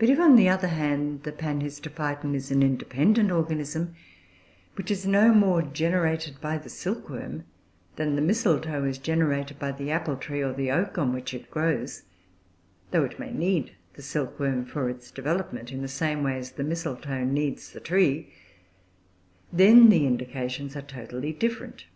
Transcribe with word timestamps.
But 0.00 0.10
if, 0.10 0.18
on 0.18 0.34
the 0.34 0.48
other 0.48 0.66
hand, 0.66 1.22
the 1.22 1.30
Panhistophyton 1.30 2.34
is 2.34 2.50
an 2.50 2.64
independent 2.64 3.30
organism, 3.30 3.94
which 4.74 4.90
is 4.90 5.06
no 5.06 5.32
more 5.32 5.62
generated 5.62 6.40
by 6.40 6.58
the 6.58 6.68
silkworm 6.68 7.44
than 7.94 8.16
the 8.16 8.22
mistletoe 8.22 8.82
is 8.82 8.98
generated 8.98 9.60
by 9.60 9.70
the 9.70 9.92
apple 9.92 10.16
tree 10.16 10.42
or 10.42 10.52
the 10.52 10.72
oak 10.72 10.98
on 10.98 11.12
which 11.12 11.32
it 11.32 11.48
grows, 11.48 12.02
though 12.90 13.04
it 13.04 13.20
may 13.20 13.30
need 13.32 13.76
the 13.94 14.02
silkworm 14.02 14.64
for 14.64 14.90
its 14.90 15.12
development 15.12 15.70
in 15.70 15.80
the 15.80 15.86
same 15.86 16.24
way 16.24 16.36
as 16.38 16.50
the 16.50 16.64
mistletoe 16.64 17.22
needs 17.22 17.70
the 17.70 17.78
tree, 17.78 18.34
then 19.52 19.90
the 19.90 20.06
indications 20.06 20.74
are 20.74 20.82
totally 20.82 21.32
different. 21.32 21.86